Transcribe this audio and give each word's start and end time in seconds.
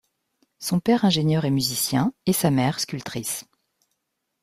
Son 0.57 0.79
père 0.79 1.05
ingénieur 1.05 1.45
est 1.45 1.51
musicien 1.51 2.11
et 2.25 2.33
sa 2.33 2.49
mère 2.49 2.79
sculptrice. 2.79 3.45